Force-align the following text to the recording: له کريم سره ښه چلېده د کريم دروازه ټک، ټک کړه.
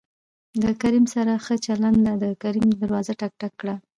له 0.63 0.71
کريم 0.81 1.05
سره 1.15 1.33
ښه 1.45 1.55
چلېده 1.65 2.13
د 2.23 2.25
کريم 2.43 2.67
دروازه 2.81 3.13
ټک، 3.19 3.33
ټک 3.41 3.53
کړه. 3.61 3.75